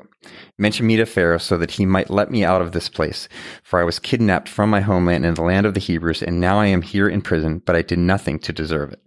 Mention 0.58 0.86
me 0.86 0.98
to 0.98 1.06
Pharaoh 1.06 1.38
so 1.38 1.58
that 1.58 1.72
he 1.72 1.86
might 1.86 2.10
let 2.10 2.32
me 2.32 2.44
out 2.44 2.62
of 2.62 2.74
this 2.74 2.90
place. 2.90 3.30
For 3.64 3.80
I 3.80 3.86
was 3.86 3.98
kidnapped 3.98 4.50
from 4.50 4.70
my 4.70 4.82
homeland 4.82 5.26
in 5.26 5.36
the 5.36 5.42
land 5.42 5.66
of 5.66 5.74
the 5.74 5.80
Hebrews, 5.80 6.22
and 6.22 6.42
now 6.42 6.60
I 6.60 6.68
am 6.68 6.82
here 6.82 7.08
in 7.08 7.22
prison, 7.22 7.62
but 7.66 7.78
I 7.78 7.82
did 7.82 8.00
nothing 8.00 8.40
to 8.40 8.52
deserve 8.52 8.92
it. 8.92 9.02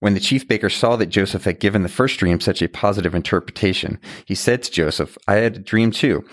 When 0.00 0.14
the 0.14 0.20
chief 0.20 0.46
baker 0.46 0.68
saw 0.68 0.96
that 0.96 1.06
Joseph 1.06 1.44
had 1.44 1.60
given 1.60 1.82
the 1.82 1.88
first 1.88 2.18
dream 2.18 2.38
such 2.40 2.60
a 2.60 2.68
positive 2.68 3.14
interpretation, 3.14 3.98
he 4.26 4.34
said 4.34 4.62
to 4.62 4.70
Joseph, 4.70 5.16
I 5.26 5.36
had 5.36 5.56
a 5.56 5.60
dream 5.60 5.92
too. 5.92 6.24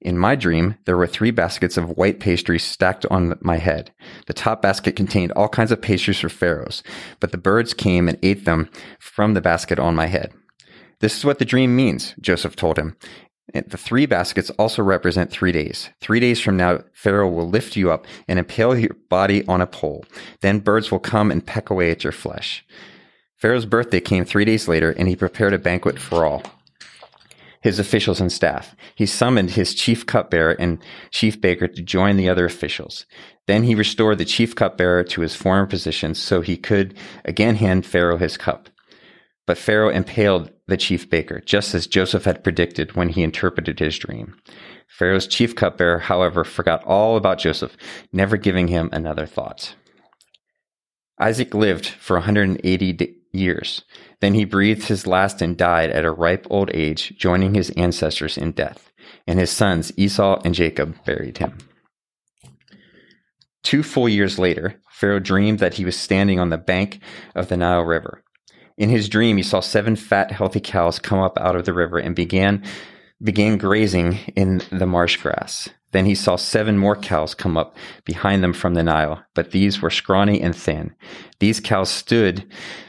In 0.00 0.18
my 0.18 0.34
dream, 0.34 0.76
there 0.84 0.96
were 0.96 1.06
three 1.06 1.30
baskets 1.30 1.76
of 1.76 1.96
white 1.96 2.18
pastry 2.18 2.58
stacked 2.58 3.06
on 3.06 3.38
my 3.40 3.58
head. 3.58 3.92
The 4.26 4.32
top 4.32 4.62
basket 4.62 4.96
contained 4.96 5.32
all 5.32 5.48
kinds 5.48 5.70
of 5.70 5.80
pastries 5.80 6.18
for 6.18 6.28
pharaohs, 6.28 6.82
but 7.20 7.30
the 7.30 7.38
birds 7.38 7.72
came 7.72 8.08
and 8.08 8.18
ate 8.22 8.46
them 8.46 8.68
from 8.98 9.34
the 9.34 9.40
basket 9.40 9.78
on 9.78 9.94
my 9.94 10.06
head. 10.06 10.32
This 11.00 11.16
is 11.16 11.24
what 11.24 11.38
the 11.38 11.44
dream 11.44 11.76
means, 11.76 12.14
Joseph 12.20 12.56
told 12.56 12.78
him. 12.78 12.96
The 13.52 13.76
three 13.76 14.06
baskets 14.06 14.50
also 14.50 14.82
represent 14.82 15.30
three 15.30 15.52
days. 15.52 15.90
Three 16.00 16.20
days 16.20 16.40
from 16.40 16.56
now, 16.56 16.80
Pharaoh 16.92 17.28
will 17.28 17.48
lift 17.48 17.76
you 17.76 17.90
up 17.90 18.06
and 18.28 18.38
impale 18.38 18.78
your 18.78 18.96
body 19.08 19.46
on 19.46 19.60
a 19.60 19.66
pole. 19.66 20.04
Then 20.40 20.60
birds 20.60 20.90
will 20.90 21.00
come 21.00 21.30
and 21.30 21.44
peck 21.44 21.68
away 21.68 21.90
at 21.90 22.04
your 22.04 22.12
flesh. 22.12 22.64
Pharaoh's 23.40 23.66
birthday 23.66 24.00
came 24.00 24.24
three 24.24 24.44
days 24.44 24.68
later, 24.68 24.90
and 24.90 25.08
he 25.08 25.16
prepared 25.16 25.54
a 25.54 25.58
banquet 25.58 25.98
for 25.98 26.26
all 26.26 26.42
his 27.62 27.78
officials 27.78 28.20
and 28.20 28.32
staff. 28.32 28.74
He 28.94 29.06
summoned 29.06 29.50
his 29.50 29.74
chief 29.74 30.06
cupbearer 30.06 30.52
and 30.52 30.82
chief 31.10 31.40
baker 31.40 31.68
to 31.68 31.82
join 31.82 32.16
the 32.16 32.28
other 32.28 32.46
officials. 32.46 33.04
Then 33.46 33.64
he 33.64 33.74
restored 33.74 34.18
the 34.18 34.24
chief 34.24 34.54
cupbearer 34.54 35.04
to 35.04 35.20
his 35.20 35.34
former 35.36 35.66
position 35.66 36.14
so 36.14 36.40
he 36.40 36.56
could 36.56 36.94
again 37.24 37.56
hand 37.56 37.84
Pharaoh 37.84 38.16
his 38.16 38.36
cup. 38.36 38.68
But 39.46 39.58
Pharaoh 39.58 39.90
impaled 39.90 40.50
the 40.68 40.76
chief 40.76 41.10
baker, 41.10 41.40
just 41.40 41.74
as 41.74 41.86
Joseph 41.86 42.24
had 42.24 42.44
predicted 42.44 42.94
when 42.94 43.10
he 43.10 43.22
interpreted 43.22 43.78
his 43.78 43.98
dream. 43.98 44.36
Pharaoh's 44.86 45.26
chief 45.26 45.54
cupbearer, 45.54 45.98
however, 45.98 46.44
forgot 46.44 46.84
all 46.84 47.16
about 47.16 47.38
Joseph, 47.38 47.76
never 48.12 48.36
giving 48.36 48.68
him 48.68 48.88
another 48.92 49.26
thought. 49.26 49.74
Isaac 51.18 51.52
lived 51.52 51.86
for 51.86 52.16
180 52.16 52.92
d- 52.92 53.19
years. 53.32 53.82
Then 54.20 54.34
he 54.34 54.44
breathed 54.44 54.88
his 54.88 55.06
last 55.06 55.40
and 55.42 55.56
died 55.56 55.90
at 55.90 56.04
a 56.04 56.10
ripe 56.10 56.46
old 56.50 56.70
age, 56.74 57.14
joining 57.16 57.54
his 57.54 57.70
ancestors 57.70 58.36
in 58.36 58.52
death. 58.52 58.92
And 59.26 59.38
his 59.38 59.50
sons 59.50 59.92
Esau 59.96 60.40
and 60.44 60.54
Jacob 60.54 60.96
buried 61.04 61.38
him. 61.38 61.58
Two 63.62 63.82
full 63.82 64.08
years 64.08 64.38
later, 64.38 64.80
Pharaoh 64.90 65.20
dreamed 65.20 65.58
that 65.58 65.74
he 65.74 65.84
was 65.84 65.96
standing 65.96 66.40
on 66.40 66.50
the 66.50 66.58
bank 66.58 67.00
of 67.34 67.48
the 67.48 67.56
Nile 67.56 67.82
River. 67.82 68.22
In 68.76 68.88
his 68.88 69.08
dream, 69.08 69.36
he 69.36 69.42
saw 69.42 69.60
seven 69.60 69.96
fat, 69.96 70.30
healthy 70.30 70.60
cows 70.60 70.98
come 70.98 71.18
up 71.18 71.38
out 71.38 71.56
of 71.56 71.66
the 71.66 71.74
river 71.74 71.98
and 71.98 72.16
began 72.16 72.64
began 73.22 73.58
grazing 73.58 74.18
in 74.36 74.62
the 74.70 74.86
marsh 74.86 75.16
grass. 75.16 75.68
Then 75.92 76.06
he 76.06 76.14
saw 76.14 76.36
seven 76.36 76.78
more 76.78 76.96
cows 76.96 77.34
come 77.34 77.56
up 77.56 77.76
behind 78.04 78.44
them 78.44 78.52
from 78.52 78.74
the 78.74 78.82
Nile, 78.82 79.24
but 79.34 79.50
these 79.50 79.82
were 79.82 79.90
scrawny 79.90 80.40
and 80.40 80.54
thin. 80.54 80.94
These 81.40 81.60
cows 81.60 81.90
stood 81.90 82.44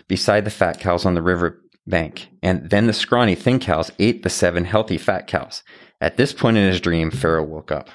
beside 0.07 0.45
the 0.45 0.51
fat 0.51 0.79
cows 0.79 1.05
on 1.05 1.15
the 1.15 1.21
river 1.21 1.59
bank, 1.87 2.29
and 2.43 2.69
then 2.69 2.87
the 2.87 2.93
scrawny, 2.93 3.33
thin 3.33 3.59
cows 3.59 3.91
ate 3.97 4.23
the 4.23 4.29
seven 4.29 4.65
healthy 4.65 4.97
fat 4.97 5.27
cows. 5.27 5.63
At 5.99 6.17
this 6.17 6.33
point 6.33 6.57
in 6.57 6.67
his 6.67 6.81
dream, 6.81 7.11
Pharaoh 7.11 7.43
woke 7.43 7.71
up. 7.71 7.89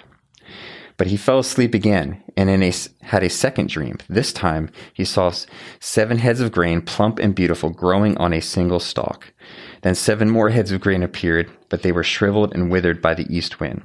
But 0.96 1.08
he 1.08 1.16
fell 1.16 1.40
asleep 1.40 1.74
again 1.74 2.22
and 2.36 2.48
a, 2.48 2.72
had 3.02 3.22
a 3.22 3.28
second 3.28 3.68
dream. 3.68 3.98
This 4.08 4.32
time 4.32 4.70
he 4.94 5.04
saw 5.04 5.30
seven 5.78 6.18
heads 6.18 6.40
of 6.40 6.52
grain, 6.52 6.80
plump 6.80 7.18
and 7.18 7.34
beautiful, 7.34 7.70
growing 7.70 8.16
on 8.16 8.32
a 8.32 8.40
single 8.40 8.80
stalk. 8.80 9.32
Then 9.86 9.94
seven 9.94 10.28
more 10.28 10.50
heads 10.50 10.72
of 10.72 10.80
grain 10.80 11.04
appeared, 11.04 11.48
but 11.68 11.82
they 11.82 11.92
were 11.92 12.02
shriveled 12.02 12.52
and 12.52 12.72
withered 12.72 13.00
by 13.00 13.14
the 13.14 13.32
east 13.32 13.60
wind. 13.60 13.84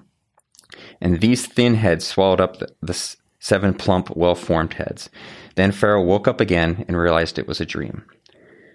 And 1.00 1.22
these 1.22 1.46
thin 1.46 1.76
heads 1.76 2.08
swallowed 2.08 2.42
up 2.42 2.58
the, 2.58 2.70
the 2.82 3.16
seven 3.38 3.76
plump, 3.76 4.10
well 4.18 4.34
formed 4.34 4.74
heads. 4.74 5.12
Then 5.54 5.72
Pharaoh 5.72 6.02
woke 6.04 6.28
up 6.28 6.42
again 6.42 6.86
and 6.88 6.98
realized 6.98 7.38
it 7.38 7.48
was 7.48 7.62
a 7.62 7.68
dream. 7.68 8.04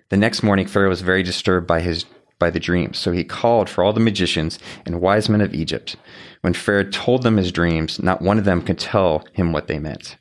The 0.09 0.17
next 0.17 0.45
morning, 0.45 0.69
Pharaoh 0.69 0.89
was 0.89 1.01
very 1.01 1.25
disturbed 1.25 1.67
by 1.67 1.81
his 1.81 2.05
by 2.39 2.49
the 2.49 2.61
dream. 2.61 2.95
So 2.95 3.11
he 3.11 3.25
called 3.25 3.69
for 3.69 3.83
all 3.83 3.93
the 3.93 3.99
magicians 3.99 4.61
and 4.85 5.01
wise 5.01 5.29
men 5.29 5.41
of 5.41 5.53
Egypt. 5.53 5.97
When 6.43 6.55
Pharaoh 6.55 6.89
told 6.89 7.25
them 7.25 7.39
his 7.39 7.51
dreams, 7.51 8.01
not 8.01 8.23
one 8.23 8.39
of 8.39 8.45
them 8.45 8.63
could 8.63 8.79
tell 8.79 9.25
him 9.33 9.51
what 9.51 9.67
they 9.67 9.81
meant. 9.81 10.17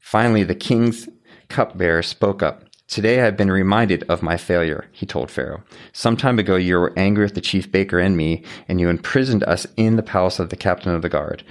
Finally, 0.00 0.44
the 0.44 0.54
king's 0.54 1.06
cupbearer 1.50 2.02
spoke 2.02 2.42
up. 2.42 2.64
Today 2.94 3.18
I 3.20 3.24
have 3.24 3.36
been 3.36 3.50
reminded 3.50 4.04
of 4.08 4.22
my 4.22 4.36
failure, 4.36 4.86
he 4.92 5.04
told 5.04 5.28
Pharaoh. 5.28 5.64
Some 5.92 6.16
time 6.16 6.38
ago 6.38 6.54
you 6.54 6.78
were 6.78 6.92
angry 6.96 7.24
with 7.24 7.34
the 7.34 7.40
chief 7.40 7.72
baker 7.72 7.98
and 7.98 8.16
me, 8.16 8.44
and 8.68 8.78
you 8.78 8.88
imprisoned 8.88 9.42
us 9.42 9.66
in 9.76 9.96
the 9.96 10.02
palace 10.04 10.38
of 10.38 10.50
the 10.50 10.54
captain 10.54 10.94
of 10.94 11.02
the 11.02 11.08
guard. 11.08 11.42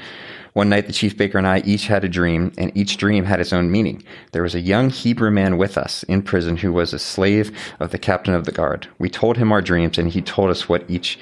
One 0.54 0.70
night, 0.70 0.88
the 0.88 0.94
chief 0.94 1.18
baker 1.18 1.38
and 1.38 1.46
I 1.46 1.60
each 1.66 1.88
had 1.88 2.06
a 2.06 2.08
dream, 2.08 2.54
and 2.58 2.72
each 2.78 2.96
dream 2.96 3.26
had 3.26 3.42
its 3.42 3.52
own 3.52 3.70
meaning. 3.70 4.06
There 4.32 4.42
was 4.42 4.56
a 4.56 4.62
young 4.62 4.90
Hebrew 4.90 5.32
man 5.32 5.58
with 5.58 5.78
us 5.78 6.04
in 6.04 6.22
prison 6.22 6.56
who 6.56 6.72
was 6.72 6.94
a 6.94 6.98
slave 6.98 7.52
of 7.82 7.92
the 7.92 7.98
captain 7.98 8.34
of 8.34 8.46
the 8.46 8.54
guard. 8.54 8.88
We 8.98 9.10
told 9.10 9.36
him 9.36 9.52
our 9.52 9.62
dreams, 9.62 9.98
and 9.98 10.10
he 10.10 10.22
told 10.22 10.50
us 10.50 10.70
what 10.70 10.90
each 10.90 11.20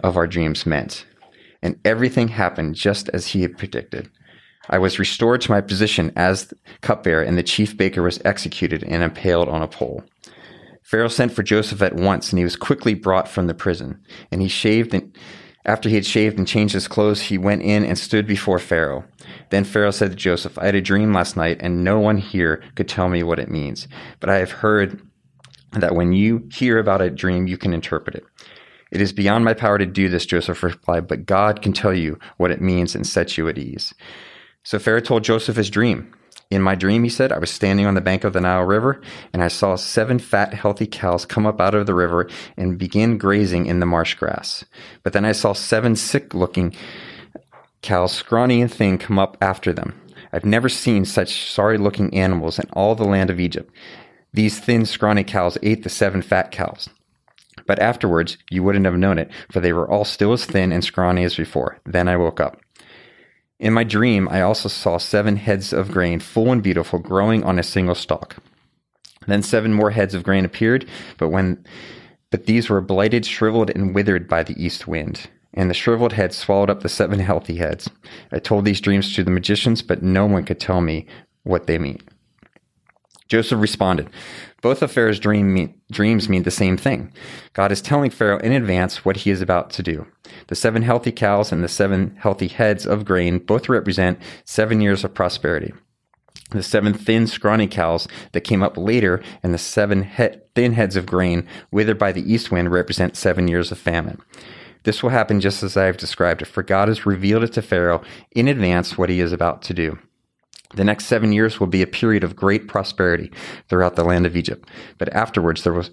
of 0.00 0.18
our 0.18 0.26
dreams 0.26 0.66
meant. 0.66 1.06
And 1.62 1.80
everything 1.82 2.28
happened 2.28 2.74
just 2.74 3.08
as 3.14 3.28
he 3.28 3.40
had 3.40 3.56
predicted. 3.56 4.10
I 4.70 4.78
was 4.78 4.98
restored 4.98 5.40
to 5.42 5.50
my 5.50 5.60
position 5.60 6.12
as 6.16 6.52
cupbearer, 6.80 7.22
and 7.22 7.36
the 7.36 7.42
chief 7.42 7.76
baker 7.76 8.02
was 8.02 8.20
executed 8.24 8.84
and 8.84 9.02
impaled 9.02 9.48
on 9.48 9.62
a 9.62 9.68
pole. 9.68 10.04
Pharaoh 10.82 11.08
sent 11.08 11.32
for 11.32 11.42
Joseph 11.42 11.82
at 11.82 11.96
once, 11.96 12.30
and 12.30 12.38
he 12.38 12.44
was 12.44 12.56
quickly 12.56 12.94
brought 12.94 13.28
from 13.28 13.46
the 13.46 13.54
prison. 13.54 14.00
And 14.30 14.42
he 14.42 14.48
shaved 14.48 14.94
and 14.94 15.16
after 15.64 15.88
he 15.88 15.94
had 15.94 16.06
shaved 16.06 16.38
and 16.38 16.46
changed 16.46 16.74
his 16.74 16.88
clothes, 16.88 17.22
he 17.22 17.38
went 17.38 17.62
in 17.62 17.84
and 17.84 17.96
stood 17.96 18.26
before 18.26 18.58
Pharaoh. 18.58 19.04
Then 19.50 19.62
Pharaoh 19.62 19.92
said 19.92 20.10
to 20.10 20.16
Joseph, 20.16 20.58
I 20.58 20.66
had 20.66 20.74
a 20.74 20.80
dream 20.80 21.12
last 21.12 21.36
night, 21.36 21.58
and 21.60 21.84
no 21.84 22.00
one 22.00 22.16
here 22.16 22.62
could 22.74 22.88
tell 22.88 23.08
me 23.08 23.22
what 23.22 23.38
it 23.38 23.48
means. 23.48 23.86
But 24.18 24.28
I 24.28 24.38
have 24.38 24.50
heard 24.50 25.00
that 25.72 25.94
when 25.94 26.12
you 26.12 26.48
hear 26.52 26.78
about 26.78 27.00
a 27.00 27.10
dream, 27.10 27.46
you 27.46 27.56
can 27.56 27.72
interpret 27.72 28.16
it. 28.16 28.24
It 28.90 29.00
is 29.00 29.12
beyond 29.12 29.44
my 29.44 29.54
power 29.54 29.78
to 29.78 29.86
do 29.86 30.08
this, 30.08 30.26
Joseph 30.26 30.62
replied, 30.62 31.06
but 31.06 31.26
God 31.26 31.62
can 31.62 31.72
tell 31.72 31.94
you 31.94 32.18
what 32.38 32.50
it 32.50 32.60
means 32.60 32.94
and 32.94 33.06
set 33.06 33.38
you 33.38 33.48
at 33.48 33.56
ease. 33.56 33.94
So 34.64 34.78
Pharaoh 34.78 35.00
told 35.00 35.24
Joseph 35.24 35.56
his 35.56 35.70
dream. 35.70 36.12
In 36.50 36.60
my 36.60 36.74
dream, 36.74 37.02
he 37.02 37.08
said, 37.08 37.32
I 37.32 37.38
was 37.38 37.50
standing 37.50 37.86
on 37.86 37.94
the 37.94 38.02
bank 38.02 38.24
of 38.24 38.34
the 38.34 38.40
Nile 38.40 38.62
River, 38.62 39.00
and 39.32 39.42
I 39.42 39.48
saw 39.48 39.74
seven 39.74 40.18
fat, 40.18 40.52
healthy 40.52 40.86
cows 40.86 41.24
come 41.24 41.46
up 41.46 41.60
out 41.62 41.74
of 41.74 41.86
the 41.86 41.94
river 41.94 42.28
and 42.58 42.78
begin 42.78 43.16
grazing 43.16 43.66
in 43.66 43.80
the 43.80 43.86
marsh 43.86 44.14
grass. 44.14 44.64
But 45.02 45.14
then 45.14 45.24
I 45.24 45.32
saw 45.32 45.54
seven 45.54 45.96
sick 45.96 46.34
looking 46.34 46.74
cows, 47.80 48.12
scrawny 48.12 48.60
and 48.60 48.72
thin, 48.72 48.98
come 48.98 49.18
up 49.18 49.38
after 49.40 49.72
them. 49.72 49.98
I've 50.32 50.44
never 50.44 50.68
seen 50.68 51.04
such 51.04 51.50
sorry 51.50 51.78
looking 51.78 52.14
animals 52.14 52.58
in 52.58 52.68
all 52.72 52.94
the 52.94 53.04
land 53.04 53.30
of 53.30 53.40
Egypt. 53.40 53.74
These 54.32 54.60
thin, 54.60 54.86
scrawny 54.86 55.24
cows 55.24 55.58
ate 55.62 55.84
the 55.84 55.90
seven 55.90 56.22
fat 56.22 56.50
cows. 56.50 56.88
But 57.66 57.78
afterwards, 57.78 58.38
you 58.50 58.62
wouldn't 58.62 58.86
have 58.86 58.96
known 58.96 59.18
it, 59.18 59.30
for 59.50 59.60
they 59.60 59.72
were 59.72 59.90
all 59.90 60.04
still 60.04 60.32
as 60.32 60.44
thin 60.44 60.72
and 60.72 60.84
scrawny 60.84 61.24
as 61.24 61.36
before. 61.36 61.78
Then 61.84 62.08
I 62.08 62.16
woke 62.16 62.40
up. 62.40 62.60
In 63.62 63.72
my 63.74 63.84
dream, 63.84 64.28
I 64.28 64.40
also 64.40 64.68
saw 64.68 64.98
seven 64.98 65.36
heads 65.36 65.72
of 65.72 65.92
grain, 65.92 66.18
full 66.18 66.50
and 66.50 66.60
beautiful, 66.60 66.98
growing 66.98 67.44
on 67.44 67.60
a 67.60 67.62
single 67.62 67.94
stalk. 67.94 68.34
Then 69.28 69.44
seven 69.44 69.72
more 69.72 69.92
heads 69.92 70.14
of 70.14 70.24
grain 70.24 70.44
appeared, 70.44 70.84
but 71.16 71.28
when 71.28 71.64
but 72.32 72.46
these 72.46 72.68
were 72.68 72.80
blighted, 72.80 73.24
shriveled, 73.24 73.70
and 73.70 73.94
withered 73.94 74.26
by 74.26 74.42
the 74.42 74.60
east 74.60 74.88
wind. 74.88 75.30
And 75.54 75.70
the 75.70 75.74
shriveled 75.74 76.14
heads 76.14 76.36
swallowed 76.36 76.70
up 76.70 76.82
the 76.82 76.88
seven 76.88 77.20
healthy 77.20 77.54
heads. 77.54 77.88
I 78.32 78.40
told 78.40 78.64
these 78.64 78.80
dreams 78.80 79.14
to 79.14 79.22
the 79.22 79.30
magicians, 79.30 79.80
but 79.80 80.02
no 80.02 80.26
one 80.26 80.44
could 80.44 80.58
tell 80.58 80.80
me 80.80 81.06
what 81.44 81.68
they 81.68 81.78
mean. 81.78 82.00
Joseph 83.32 83.62
responded, 83.62 84.10
Both 84.60 84.82
of 84.82 84.92
Pharaoh's 84.92 85.18
dream 85.18 85.54
mean, 85.54 85.80
dreams 85.90 86.28
mean 86.28 86.42
the 86.42 86.50
same 86.50 86.76
thing. 86.76 87.10
God 87.54 87.72
is 87.72 87.80
telling 87.80 88.10
Pharaoh 88.10 88.38
in 88.40 88.52
advance 88.52 89.06
what 89.06 89.16
he 89.16 89.30
is 89.30 89.40
about 89.40 89.70
to 89.70 89.82
do. 89.82 90.06
The 90.48 90.54
seven 90.54 90.82
healthy 90.82 91.12
cows 91.12 91.50
and 91.50 91.64
the 91.64 91.68
seven 91.68 92.14
healthy 92.18 92.48
heads 92.48 92.84
of 92.84 93.06
grain 93.06 93.38
both 93.38 93.70
represent 93.70 94.18
seven 94.44 94.82
years 94.82 95.02
of 95.02 95.14
prosperity. 95.14 95.72
The 96.50 96.62
seven 96.62 96.92
thin, 96.92 97.26
scrawny 97.26 97.68
cows 97.68 98.06
that 98.32 98.42
came 98.42 98.62
up 98.62 98.76
later 98.76 99.22
and 99.42 99.54
the 99.54 99.58
seven 99.58 100.02
he- 100.02 100.36
thin 100.54 100.74
heads 100.74 100.96
of 100.96 101.06
grain 101.06 101.48
withered 101.70 101.98
by 101.98 102.12
the 102.12 102.30
east 102.30 102.50
wind 102.50 102.70
represent 102.70 103.16
seven 103.16 103.48
years 103.48 103.72
of 103.72 103.78
famine. 103.78 104.20
This 104.82 105.02
will 105.02 105.08
happen 105.08 105.40
just 105.40 105.62
as 105.62 105.74
I 105.74 105.86
have 105.86 105.96
described 105.96 106.42
it, 106.42 106.48
for 106.48 106.62
God 106.62 106.88
has 106.88 107.06
revealed 107.06 107.44
it 107.44 107.54
to 107.54 107.62
Pharaoh 107.62 108.02
in 108.32 108.46
advance 108.46 108.98
what 108.98 109.08
he 109.08 109.20
is 109.20 109.32
about 109.32 109.62
to 109.62 109.72
do. 109.72 109.98
The 110.74 110.84
next 110.84 111.06
seven 111.06 111.32
years 111.32 111.60
will 111.60 111.66
be 111.66 111.82
a 111.82 111.86
period 111.86 112.24
of 112.24 112.36
great 112.36 112.68
prosperity 112.68 113.30
throughout 113.68 113.96
the 113.96 114.04
land 114.04 114.26
of 114.26 114.36
Egypt. 114.36 114.68
But 114.98 115.12
afterwards, 115.12 115.62
there 115.62 115.72
will 115.72 115.86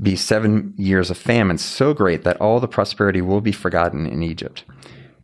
be 0.00 0.16
seven 0.16 0.74
years 0.76 1.10
of 1.10 1.18
famine 1.18 1.58
so 1.58 1.94
great 1.94 2.24
that 2.24 2.40
all 2.40 2.58
the 2.60 2.68
prosperity 2.68 3.20
will 3.20 3.40
be 3.40 3.52
forgotten 3.52 4.06
in 4.06 4.22
Egypt. 4.22 4.64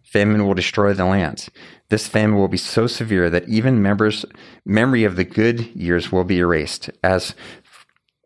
Famine 0.02 0.47
will 0.47 0.54
destroy 0.54 0.94
the 0.94 1.04
land. 1.04 1.49
This 1.90 2.06
famine 2.06 2.38
will 2.38 2.49
be 2.49 2.56
so 2.56 2.87
severe 2.87 3.28
that 3.28 3.49
even 3.49 3.82
members' 3.82 4.25
memory 4.64 5.04
of 5.04 5.16
the 5.16 5.25
good 5.25 5.66
years 5.75 6.11
will 6.11 6.25
be 6.25 6.38
erased. 6.38 6.90
As 7.02 7.35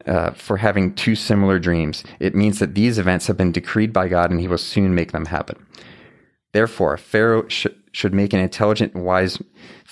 uh, 0.07 0.31
for 0.33 0.59
having 0.59 0.95
two 0.95 1.15
similar 1.15 1.59
dreams, 1.59 2.05
it 2.21 2.35
means 2.35 2.59
that 2.59 2.75
these 2.75 2.99
events 2.99 3.27
have 3.27 3.37
been 3.37 3.53
decreed 3.53 3.93
by 3.93 4.09
God, 4.09 4.31
and 4.31 4.41
He 4.41 4.49
will 4.49 4.59
soon 4.59 4.95
make 4.95 5.13
them 5.13 5.27
happen. 5.27 5.65
Therefore, 6.53 6.97
Pharaoh 6.97 7.49
sh- 7.49 7.67
should 7.93 8.15
make 8.15 8.33
an 8.33 8.41
intelligent 8.41 8.95
and 8.95 9.05
wise 9.05 9.39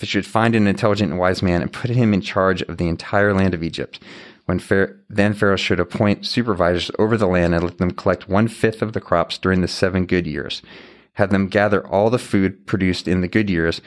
should 0.03 0.27
find 0.27 0.57
an 0.57 0.67
intelligent 0.67 1.11
and 1.11 1.21
wise 1.21 1.43
man 1.43 1.63
and 1.63 1.73
put 1.73 1.91
him 1.91 2.15
in 2.15 2.21
charge 2.21 2.63
of 2.63 2.79
the 2.79 2.89
entire 2.89 3.35
land 3.35 3.55
of 3.55 3.63
Egypt. 3.63 4.01
When 4.47 4.59
Pharaoh, 4.59 4.95
then 5.09 5.35
Pharaoh 5.35 5.57
should 5.57 5.79
appoint 5.79 6.27
supervisors 6.27 6.91
over 6.99 7.17
the 7.17 7.29
land 7.29 7.55
and 7.55 7.63
let 7.63 7.79
them 7.79 7.93
collect 7.93 8.29
one 8.29 8.49
fifth 8.49 8.83
of 8.83 8.95
the 8.95 9.01
crops 9.01 9.39
during 9.39 9.61
the 9.61 9.69
seven 9.69 10.07
good 10.07 10.27
years. 10.27 10.63
Have 11.15 11.31
them 11.31 11.49
gather 11.49 11.87
all 11.87 12.11
the 12.11 12.19
food 12.19 12.67
produced 12.67 13.07
in 13.07 13.21
the 13.21 13.29
good 13.29 13.51
years 13.51 13.81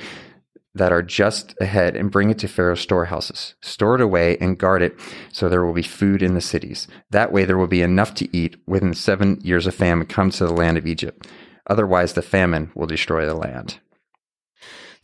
that 0.75 0.91
are 0.91 1.03
just 1.03 1.53
ahead 1.60 1.96
and 1.96 2.12
bring 2.12 2.29
it 2.29 2.39
to 2.39 2.48
Pharaoh's 2.48 2.79
storehouses. 2.79 3.55
Store 3.62 3.96
it 3.96 4.01
away 4.01 4.38
and 4.38 4.58
guard 4.58 4.82
it 4.82 5.00
so 5.32 5.48
there 5.48 5.65
will 5.65 5.74
be 5.74 5.84
food 5.84 6.24
in 6.24 6.34
the 6.34 6.41
cities. 6.41 6.88
That 7.12 7.32
way 7.32 7.46
there 7.46 7.58
will 7.58 7.67
be 7.67 7.82
enough 7.82 8.13
to 8.15 8.36
eat 8.36 8.58
the 8.67 8.93
seven 8.96 9.39
years 9.43 9.67
of 9.67 9.75
famine 9.75 10.08
comes 10.08 10.38
to 10.38 10.46
the 10.46 10.53
land 10.53 10.77
of 10.77 10.88
Egypt. 10.88 11.27
Otherwise, 11.70 12.13
the 12.13 12.22
famine 12.22 12.72
will 12.75 12.88
destroy 12.88 13.25
the 13.25 13.36
land. 13.36 13.79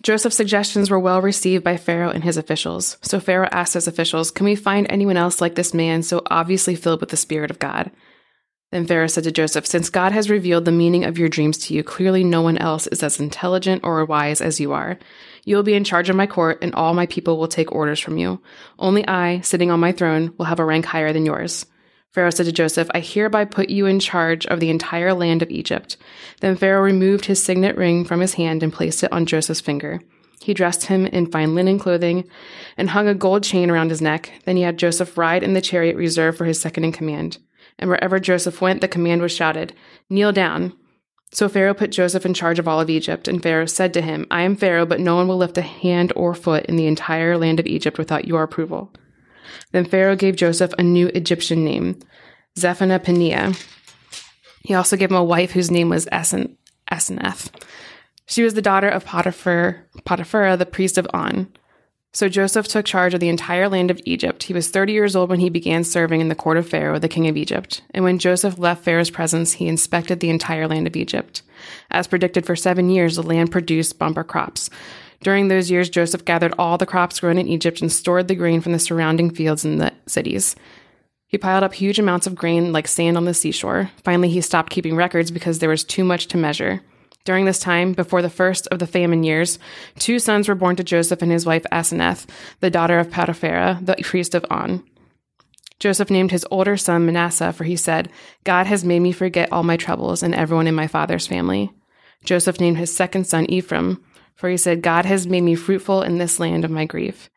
Joseph's 0.02 0.38
suggestions 0.38 0.90
were 0.90 1.00
well 1.00 1.22
received 1.22 1.64
by 1.64 1.76
Pharaoh 1.76 2.10
and 2.10 2.24
his 2.24 2.38
officials. 2.38 2.98
So 3.02 3.20
Pharaoh 3.20 3.50
asked 3.52 3.74
his 3.74 3.88
officials, 3.88 4.32
Can 4.32 4.46
we 4.46 4.56
find 4.56 4.88
anyone 4.90 5.18
else 5.18 5.42
like 5.42 5.56
this 5.56 5.74
man, 5.74 6.04
so 6.04 6.22
obviously 6.28 6.76
filled 6.76 7.02
with 7.02 7.10
the 7.10 7.18
Spirit 7.18 7.52
of 7.52 7.60
God? 7.60 7.92
Then 8.72 8.86
Pharaoh 8.86 9.08
said 9.08 9.26
to 9.26 9.32
Joseph, 9.32 9.66
Since 9.66 9.90
God 9.90 10.12
has 10.12 10.30
revealed 10.30 10.64
the 10.64 10.72
meaning 10.72 11.04
of 11.04 11.18
your 11.18 11.28
dreams 11.28 11.58
to 11.58 11.74
you, 11.74 11.84
clearly 11.84 12.24
no 12.24 12.42
one 12.42 12.58
else 12.58 12.88
is 12.88 13.04
as 13.04 13.20
intelligent 13.20 13.84
or 13.84 14.06
wise 14.06 14.42
as 14.42 14.60
you 14.60 14.72
are. 14.72 14.98
You 15.44 15.56
will 15.56 15.64
be 15.64 15.74
in 15.74 15.84
charge 15.84 16.10
of 16.10 16.16
my 16.16 16.28
court, 16.28 16.60
and 16.62 16.74
all 16.76 16.94
my 16.94 17.08
people 17.08 17.38
will 17.38 17.48
take 17.48 17.72
orders 17.72 18.00
from 18.00 18.18
you. 18.18 18.42
Only 18.78 19.06
I, 19.08 19.42
sitting 19.42 19.72
on 19.72 19.80
my 19.80 19.92
throne, 19.92 20.34
will 20.38 20.46
have 20.46 20.60
a 20.60 20.66
rank 20.66 20.86
higher 20.86 21.12
than 21.12 21.26
yours. 21.26 21.66
Pharaoh 22.14 22.32
said 22.32 22.48
to 22.48 22.52
Joseph, 22.52 22.90
I 22.94 23.02
hereby 23.02 23.46
put 23.46 23.70
you 23.70 23.86
in 23.86 24.00
charge 24.00 24.46
of 24.48 24.60
the 24.60 24.72
entire 24.72 25.14
land 25.14 25.42
of 25.42 25.52
Egypt. 25.52 25.96
Then 26.42 26.56
Pharaoh 26.56 26.82
removed 26.82 27.26
his 27.26 27.42
signet 27.42 27.78
ring 27.78 28.04
from 28.04 28.20
his 28.20 28.34
hand 28.34 28.64
and 28.64 28.74
placed 28.74 29.04
it 29.04 29.12
on 29.12 29.28
Joseph's 29.28 29.62
finger. 29.62 30.02
He 30.42 30.54
dressed 30.54 30.86
him 30.86 31.06
in 31.06 31.30
fine 31.30 31.54
linen 31.54 31.78
clothing 31.78 32.28
and 32.78 32.90
hung 32.90 33.08
a 33.08 33.14
gold 33.14 33.44
chain 33.44 33.70
around 33.70 33.90
his 33.90 34.02
neck. 34.02 34.32
Then 34.46 34.58
he 34.58 34.64
had 34.64 34.80
Joseph 34.80 35.18
ride 35.18 35.44
in 35.44 35.54
the 35.54 35.62
chariot 35.62 35.96
reserved 35.96 36.38
for 36.38 36.46
his 36.46 36.60
second 36.60 36.86
in 36.86 36.92
command. 36.92 37.38
And 37.78 37.90
wherever 37.90 38.20
Joseph 38.20 38.62
went, 38.62 38.82
the 38.82 38.88
command 38.88 39.22
was 39.22 39.32
shouted, 39.32 39.74
Kneel 40.10 40.32
down. 40.32 40.74
So 41.32 41.48
Pharaoh 41.48 41.76
put 41.76 41.92
Joseph 41.92 42.26
in 42.26 42.34
charge 42.34 42.58
of 42.58 42.68
all 42.68 42.82
of 42.82 42.90
Egypt, 42.90 43.28
and 43.28 43.44
Pharaoh 43.44 43.68
said 43.68 43.94
to 43.94 44.02
him, 44.02 44.26
I 44.32 44.42
am 44.42 44.56
Pharaoh, 44.56 44.86
but 44.86 45.00
no 45.00 45.16
one 45.16 45.28
will 45.28 45.38
lift 45.38 45.58
a 45.60 45.62
hand 45.62 46.12
or 46.16 46.34
foot 46.34 46.66
in 46.66 46.76
the 46.76 46.88
entire 46.88 47.38
land 47.38 47.60
of 47.60 47.68
Egypt 47.68 48.00
without 48.00 48.28
your 48.28 48.42
approval. 48.42 48.92
Then 49.72 49.86
Pharaoh 49.86 50.16
gave 50.16 50.36
Joseph 50.36 50.74
a 50.78 50.84
new 50.84 51.08
Egyptian 51.08 51.64
name, 51.64 52.00
Zaphenath-paneah. 52.58 53.56
He 54.64 54.74
also 54.74 54.98
gave 54.98 55.10
him 55.10 55.18
a 55.18 55.24
wife 55.24 55.52
whose 55.52 55.72
name 55.72 55.90
was 55.90 56.08
Asen-. 56.08 56.56
She 58.26 58.44
was 58.44 58.54
the 58.54 58.62
daughter 58.62 58.90
of 58.90 59.06
Potiphar, 59.06 59.88
Potiphera, 60.06 60.58
the 60.58 60.66
priest 60.66 60.98
of 60.98 61.08
On. 61.14 61.52
So 62.12 62.28
Joseph 62.28 62.68
took 62.68 62.86
charge 62.86 63.14
of 63.14 63.20
the 63.20 63.30
entire 63.30 63.70
land 63.70 63.92
of 63.92 64.02
Egypt. 64.04 64.44
He 64.44 64.54
was 64.54 64.70
30 64.70 64.94
years 64.94 65.16
old 65.16 65.30
when 65.30 65.40
he 65.40 65.50
began 65.50 65.84
serving 65.84 66.22
in 66.22 66.28
the 66.28 66.36
court 66.36 66.58
of 66.58 66.68
Pharaoh, 66.68 66.98
the 66.98 67.08
king 67.08 67.28
of 67.28 67.38
Egypt. 67.38 67.84
And 67.92 68.04
when 68.04 68.18
Joseph 68.18 68.58
left 68.58 68.84
Pharaoh's 68.84 69.12
presence, 69.12 69.54
he 69.54 69.68
inspected 69.68 70.20
the 70.20 70.32
entire 70.32 70.68
land 70.68 70.88
of 70.88 70.96
Egypt. 70.96 71.44
As 71.92 72.08
predicted 72.08 72.48
for 72.48 72.56
seven 72.56 72.90
years, 72.90 73.16
the 73.16 73.22
land 73.22 73.52
produced 73.52 74.00
bumper 74.00 74.24
crops. 74.24 74.72
During 75.22 75.48
those 75.48 75.70
years, 75.70 75.90
Joseph 75.90 76.26
gathered 76.26 76.54
all 76.58 76.78
the 76.78 76.86
crops 76.86 77.20
grown 77.20 77.38
in 77.38 77.48
Egypt 77.48 77.82
and 77.82 77.92
stored 77.92 78.28
the 78.28 78.36
grain 78.36 78.62
from 78.62 78.72
the 78.72 78.80
surrounding 78.80 79.30
fields 79.30 79.66
in 79.66 79.78
the 79.78 79.94
cities. 80.08 80.56
He 81.28 81.38
piled 81.38 81.64
up 81.64 81.74
huge 81.74 82.00
amounts 82.00 82.26
of 82.26 82.36
grain 82.36 82.72
like 82.72 82.88
sand 82.88 83.18
on 83.18 83.26
the 83.26 83.34
seashore. 83.34 83.92
Finally, 84.04 84.30
he 84.30 84.42
stopped 84.42 84.72
keeping 84.72 84.96
records 84.96 85.30
because 85.30 85.60
there 85.60 85.70
was 85.70 85.84
too 85.84 86.04
much 86.04 86.28
to 86.28 86.38
measure. 86.38 86.82
During 87.26 87.46
this 87.46 87.60
time, 87.60 87.94
before 87.94 88.22
the 88.22 88.30
first 88.30 88.66
of 88.68 88.80
the 88.80 88.88
famine 88.88 89.24
years, 89.24 89.60
two 90.00 90.20
sons 90.20 90.48
were 90.48 90.56
born 90.56 90.76
to 90.78 90.84
Joseph 90.84 91.22
and 91.22 91.32
his 91.32 91.46
wife 91.46 91.66
Asenath, 91.72 92.28
the 92.62 92.72
daughter 92.72 92.98
of 92.98 93.12
Potiphera, 93.12 93.80
the 93.86 93.96
priest 94.02 94.34
of 94.34 94.46
On. 94.50 94.84
Joseph 95.80 96.10
named 96.10 96.32
his 96.32 96.46
older 96.50 96.76
son 96.76 97.06
Manasseh, 97.06 97.54
for 97.54 97.66
he 97.66 97.76
said, 97.76 98.10
God 98.44 98.66
has 98.68 98.84
made 98.84 99.00
me 99.02 99.12
forget 99.12 99.52
all 99.52 99.64
my 99.64 99.78
troubles 99.78 100.24
and 100.24 100.34
everyone 100.34 100.68
in 100.68 100.76
my 100.76 100.88
father's 100.88 101.28
family. 101.28 101.72
Joseph 102.24 102.60
named 102.60 102.78
his 102.78 102.94
second 102.94 103.28
son 103.28 103.46
Ephraim, 103.50 104.04
for 104.40 104.50
he 104.50 104.56
said, 104.56 104.82
God 104.82 105.04
has 105.04 105.28
made 105.28 105.42
me 105.42 105.54
fruitful 105.54 106.02
in 106.02 106.18
this 106.18 106.40
land 106.40 106.64
of 106.64 106.72
my 106.72 106.86
grief. 106.86 107.30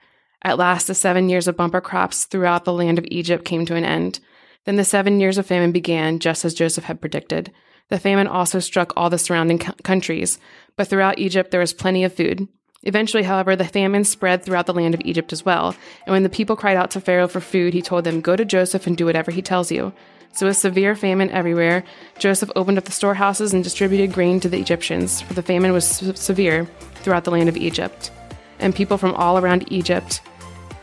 At 0.44 0.56
last, 0.56 0.86
the 0.86 0.94
seven 0.94 1.28
years 1.28 1.48
of 1.48 1.56
bumper 1.56 1.80
crops 1.80 2.26
throughout 2.26 2.64
the 2.64 2.72
land 2.72 2.96
of 2.96 3.04
Egypt 3.10 3.44
came 3.44 3.66
to 3.66 3.74
an 3.74 3.84
end. 3.84 4.20
Then 4.66 4.76
the 4.76 4.84
seven 4.84 5.18
years 5.18 5.36
of 5.36 5.44
famine 5.44 5.72
began, 5.72 6.20
just 6.20 6.44
as 6.44 6.54
Joseph 6.54 6.84
had 6.84 7.00
predicted. 7.00 7.50
The 7.88 7.98
famine 7.98 8.28
also 8.28 8.60
struck 8.60 8.92
all 8.96 9.10
the 9.10 9.18
surrounding 9.18 9.58
countries, 9.58 10.38
but 10.76 10.86
throughout 10.86 11.18
Egypt 11.18 11.50
there 11.50 11.58
was 11.58 11.72
plenty 11.72 12.04
of 12.04 12.14
food. 12.14 12.46
Eventually, 12.84 13.22
however, 13.22 13.54
the 13.54 13.64
famine 13.64 14.04
spread 14.04 14.42
throughout 14.42 14.66
the 14.66 14.74
land 14.74 14.94
of 14.94 15.00
Egypt 15.04 15.32
as 15.32 15.44
well. 15.44 15.74
And 16.06 16.12
when 16.12 16.24
the 16.24 16.28
people 16.28 16.56
cried 16.56 16.76
out 16.76 16.90
to 16.92 17.00
Pharaoh 17.00 17.28
for 17.28 17.40
food, 17.40 17.74
he 17.74 17.82
told 17.82 18.04
them, 18.04 18.20
Go 18.20 18.34
to 18.34 18.44
Joseph 18.44 18.86
and 18.86 18.96
do 18.96 19.06
whatever 19.06 19.30
he 19.30 19.42
tells 19.42 19.70
you. 19.70 19.92
So, 20.32 20.46
with 20.46 20.56
severe 20.56 20.96
famine 20.96 21.30
everywhere, 21.30 21.84
Joseph 22.18 22.50
opened 22.56 22.78
up 22.78 22.84
the 22.84 22.92
storehouses 22.92 23.52
and 23.52 23.62
distributed 23.62 24.12
grain 24.12 24.40
to 24.40 24.48
the 24.48 24.58
Egyptians, 24.58 25.20
for 25.20 25.34
the 25.34 25.42
famine 25.42 25.72
was 25.72 25.86
severe 25.86 26.64
throughout 26.96 27.24
the 27.24 27.30
land 27.30 27.48
of 27.48 27.56
Egypt. 27.56 28.10
And 28.58 28.74
people 28.74 28.96
from 28.96 29.14
all 29.14 29.38
around 29.38 29.70
Egypt 29.70 30.22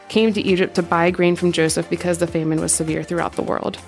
came 0.07 0.33
to 0.33 0.41
Egypt 0.41 0.75
to 0.75 0.83
buy 0.83 1.09
grain 1.11 1.35
from 1.35 1.51
Joseph 1.51 1.89
because 1.89 2.19
the 2.19 2.27
famine 2.27 2.61
was 2.61 2.73
severe 2.73 3.03
throughout 3.03 3.33
the 3.33 3.41
world. 3.41 3.79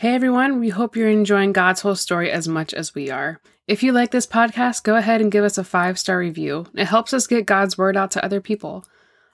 Hey 0.00 0.14
everyone, 0.14 0.60
we 0.60 0.70
hope 0.70 0.96
you're 0.96 1.10
enjoying 1.10 1.52
God's 1.52 1.82
whole 1.82 1.94
story 1.94 2.30
as 2.30 2.48
much 2.48 2.72
as 2.72 2.94
we 2.94 3.10
are. 3.10 3.38
If 3.68 3.82
you 3.82 3.92
like 3.92 4.12
this 4.12 4.26
podcast, 4.26 4.82
go 4.82 4.96
ahead 4.96 5.20
and 5.20 5.30
give 5.30 5.44
us 5.44 5.58
a 5.58 5.62
five 5.62 5.98
star 5.98 6.16
review. 6.16 6.64
It 6.74 6.86
helps 6.86 7.12
us 7.12 7.26
get 7.26 7.44
God's 7.44 7.76
word 7.76 7.98
out 7.98 8.12
to 8.12 8.24
other 8.24 8.40
people. 8.40 8.86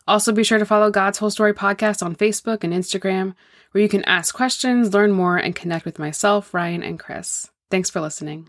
Also, 0.09 0.33
be 0.33 0.43
sure 0.43 0.59
to 0.59 0.67
follow 0.67 0.91
God's 0.91 1.19
Whole 1.19 1.31
Story 1.31 1.55
podcast 1.55 2.03
on 2.03 2.17
Facebook 2.17 2.65
and 2.65 2.73
Instagram, 2.73 3.35
where 3.71 3.83
you 3.83 3.89
can 3.89 4.05
ask 4.07 4.35
questions, 4.35 4.93
learn 4.93 5.13
more, 5.13 5.37
and 5.37 5.55
connect 5.55 5.85
with 5.85 6.01
myself, 6.01 6.53
Ryan, 6.53 6.83
and 6.83 6.99
Chris. 6.99 7.49
Thanks 7.71 7.89
for 7.89 8.01
listening. 8.01 8.49